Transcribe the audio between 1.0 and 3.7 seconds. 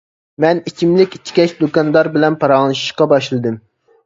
ئىچكەچ دۇكاندار بىلەن پاراڭلىشىشقا باشلىدىم.